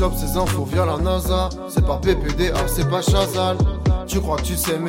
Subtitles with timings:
[0.00, 1.50] chope ces infos via la NASA.
[1.68, 3.58] C'est pas PPDA, c'est pas Chazal.
[4.06, 4.88] Tu crois que tu sais, mais